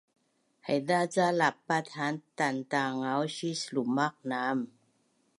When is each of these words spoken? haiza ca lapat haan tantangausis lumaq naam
haiza 0.65 0.99
ca 1.13 1.25
lapat 1.39 1.85
haan 1.95 2.15
tantangausis 2.37 3.61
lumaq 3.73 4.15
naam 4.29 4.59